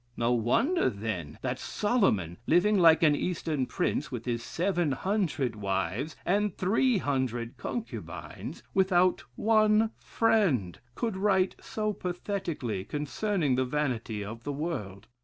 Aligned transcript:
No 0.17 0.31
wonder 0.31 0.89
then 0.89 1.37
that 1.43 1.59
Solomon, 1.59 2.37
living 2.47 2.79
like 2.79 3.03
an 3.03 3.15
Eastern 3.15 3.67
prince, 3.67 4.11
with 4.11 4.25
his 4.25 4.41
seven 4.41 4.93
hundred 4.93 5.55
wives, 5.55 6.15
and 6.25 6.57
three 6.57 6.97
hundred 6.97 7.55
concubines, 7.55 8.63
without 8.73 9.23
one 9.35 9.91
friend, 9.99 10.79
could 10.95 11.15
write 11.15 11.53
so 11.61 11.93
pathetically 11.93 12.83
concerning 12.83 13.53
the 13.53 13.63
vanity 13.63 14.25
of 14.25 14.43
the 14.43 14.51
world. 14.53 15.05